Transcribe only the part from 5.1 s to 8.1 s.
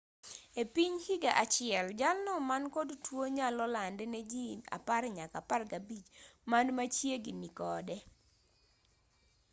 nyaka 15 man machiegini kode